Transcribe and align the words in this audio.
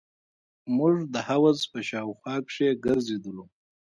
موږ 0.77 0.95
د 1.13 1.15
حوض 1.27 1.59
په 1.71 1.79
شاوخوا 1.89 2.35
کښې 2.47 2.69
ګرځېدلو. 2.85 3.45